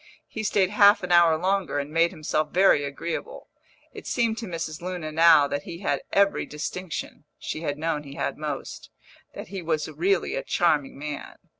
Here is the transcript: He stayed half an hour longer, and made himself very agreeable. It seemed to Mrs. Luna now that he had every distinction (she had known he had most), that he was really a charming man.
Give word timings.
He 0.25 0.41
stayed 0.41 0.71
half 0.71 1.03
an 1.03 1.11
hour 1.11 1.37
longer, 1.37 1.77
and 1.77 1.91
made 1.91 2.09
himself 2.09 2.49
very 2.49 2.83
agreeable. 2.83 3.49
It 3.93 4.07
seemed 4.07 4.39
to 4.39 4.47
Mrs. 4.47 4.81
Luna 4.81 5.11
now 5.11 5.47
that 5.47 5.61
he 5.61 5.81
had 5.81 6.01
every 6.11 6.47
distinction 6.47 7.25
(she 7.37 7.61
had 7.61 7.77
known 7.77 8.01
he 8.01 8.15
had 8.15 8.35
most), 8.35 8.89
that 9.35 9.49
he 9.49 9.61
was 9.61 9.87
really 9.89 10.33
a 10.35 10.41
charming 10.41 10.97
man. 10.97 11.35